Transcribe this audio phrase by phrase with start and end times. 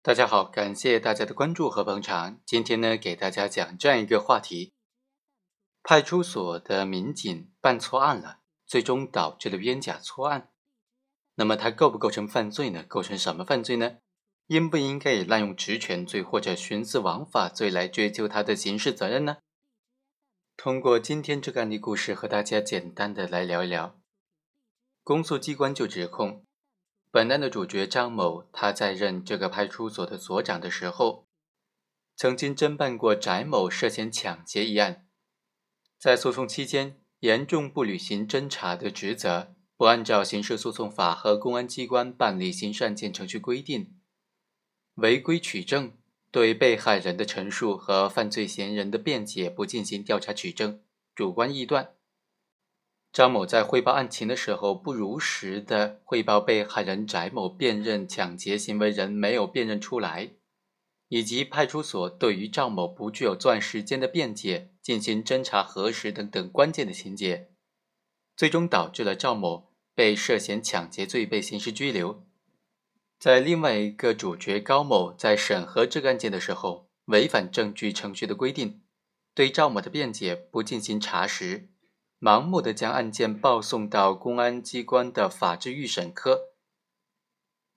[0.00, 2.40] 大家好，感谢大家的关注和捧场。
[2.46, 4.72] 今天呢，给大家讲这样一个话题：
[5.82, 10.52] 派出所的民警办错案了，最终导致了冤假错案。
[11.34, 12.84] 那么，他构不构成犯罪呢？
[12.84, 13.96] 构成什么犯罪呢？
[14.46, 19.38] 应不应该以滥用职权罪或者徇私枉法罪来追究他的刑事责任呢？
[20.56, 23.98] 通过今天这个案例故事，和大家简单的来聊一聊。
[25.02, 26.46] 公诉机关就指控。
[27.10, 31.26] 本案的主角张某，他在任这个派出所的所长的时候，
[32.14, 35.06] 曾经侦办过翟某涉嫌抢劫一案。
[35.98, 43.96] 在诉讼期间，严重不履行侦查的职责，不按照刑事诉讼法和公安机关办理刑事案件程序规定，
[44.96, 45.96] 违规取证，
[46.30, 50.82] 对被害人的陈述和犯罪嫌疑人的辩解不进行调查取证，
[51.14, 51.94] 主观臆断。
[53.12, 60.32] 张某在汇报案情的时候，不如实的汇报被害人翟某辨认抢劫行为人没有辨认出来，
[61.08, 67.50] 以及派出所对于赵某不具有作案时间的辩解进行侦查核实等等关键的情节，
[68.36, 72.24] 最终导致了赵某被涉嫌抢劫罪被刑事拘留。
[73.18, 78.82] 在另外一个主角高某在审核这个案件的时候，违反证据程序的规定，
[79.34, 81.70] 对赵某的辩解不进行查实。
[82.20, 86.48] 盲目的将案件报送到公安机关的法制预审科，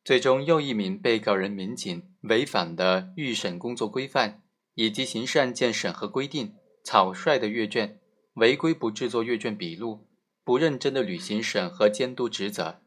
[0.04, 4.42] 最终又一名被告人民警违反了预审工作规范
[4.74, 8.00] 以及刑事案件审核规定，草率的阅卷，
[8.34, 10.08] 违规不制作阅卷笔录，
[10.44, 12.82] 不认真的履行审核监督职责，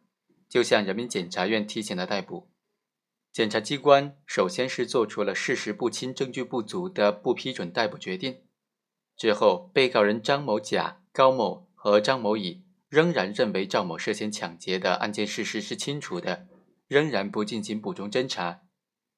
[0.48, 2.50] 就向人民检察院提起了逮捕。
[3.32, 8.42] 检察机关首先是做出了事实不清、证据不足的不批准逮捕决定，
[9.16, 11.02] 之后被告人张某甲。
[11.14, 16.48] 高某和张某乙仍然认为赵某涉嫌抢劫的案件事实是清楚的，
[16.88, 18.62] 仍然不进行补充侦查，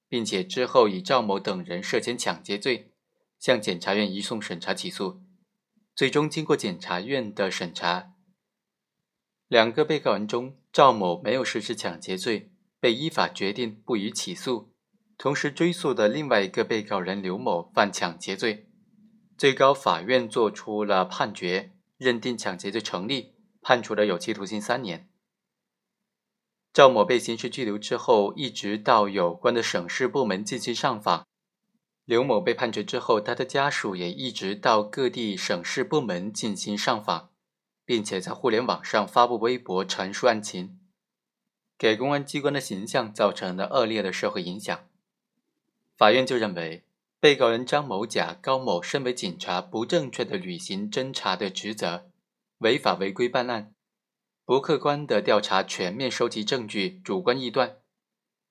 [0.07, 2.93] 并且之后以赵某等人涉嫌抢劫罪
[3.39, 5.23] 向检察院移送审查起诉。
[5.95, 8.13] 最终经过检察院的审查，
[9.49, 14.75] 两个被告人中赵某没有实施抢劫罪，被依法决定不予起诉。
[15.17, 18.69] 同时追诉的另外一个被告人刘某犯抢劫罪，
[19.39, 21.73] 最高法院作出了判决。
[21.97, 25.09] 认定抢劫罪成立，判处了有期徒刑三年。
[26.73, 31.27] 赵某被刑事拘留之后，一直到有关的省市部门进行上访。
[32.05, 37.31] 刘某被判决之后，他的家属也一直到各地省市部门进行上访，
[37.85, 40.79] 并且在互联网上发布微博陈述案情，
[41.77, 44.89] 给公安机关的形象造成了恶劣的社会影响。
[45.97, 46.86] 法院就认为。
[47.27, 52.07] 被告人张某甲、高某身为警察，不正确的履行侦查的职责，
[52.59, 53.75] 违法违规办案，
[54.45, 57.79] 不客观的调查、全面收集证据，主观臆断。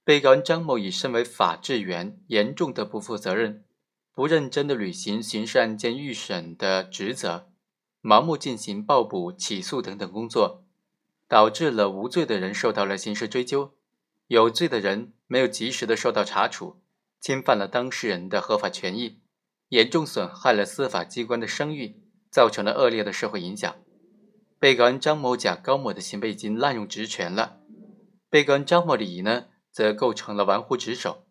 [0.03, 3.63] 被告人张某乙身为法制员，严重的不负责任，
[4.13, 7.47] 不认真的履行刑事案件预审的职责，
[8.03, 10.65] 盲目进行报捕、起诉等等工作，
[11.29, 13.73] 导致了无罪的人受到了刑事追究，
[14.27, 16.81] 有罪的人没有及时的受到查处。
[17.25, 19.19] 侵犯了当事人的合法权益，
[19.69, 23.75] 严重损害了司法机关的声誉，造成了恶劣的社会影响。
[24.59, 27.61] 被告人张某甲、高某的行为已经滥用职权了，
[28.29, 31.25] 被告人张某乙呢，则构成了玩忽职守。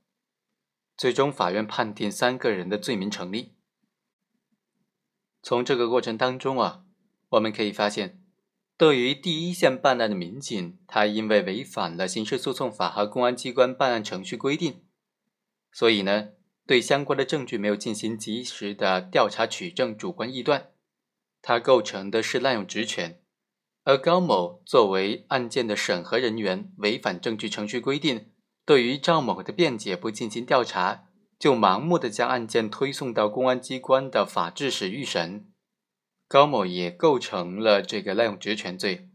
[0.97, 3.54] 最终，法院判定三个人的罪名成立。
[5.44, 6.83] 从这个过程当中啊，
[7.28, 8.21] 我们可以发现，
[8.77, 14.81] 对于第一线办案的民警，他因为违反了刑事诉讼法和公安机关办案程序规定。
[15.74, 16.28] 所以呢，
[16.68, 20.68] 对相关的证据没有进行及时的调查取证，主观臆断，
[21.42, 23.16] 他构成的是滥用职权；
[23.82, 28.30] 而高某作为案件的审核人员，违反证据程序规定，
[28.64, 31.06] 对于赵某的辩解不进行调查，
[31.40, 35.50] 就盲目的将案件推送到公安机关的法制室预审，
[36.28, 39.08] 高某也构成了这个滥用职权罪；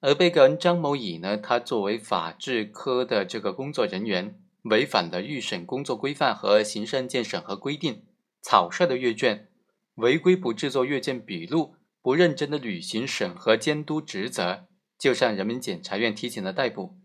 [0.00, 4.38] 而被告人张某乙呢，他作为法制科的这个工作人员。
[4.62, 8.04] 违反了预审工作规范和刑事案件审核规定，
[8.40, 9.48] 草率的阅卷，
[9.96, 14.66] 违规不制作阅卷笔录，不认真的履行审核监督职责，
[14.98, 16.96] 就向人民检察院提起了逮捕，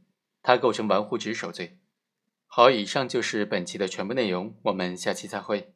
[0.44, 1.80] 他构成玩忽职守罪。
[2.46, 5.74] 好，以上就是本期的全部内容，我们下期再会。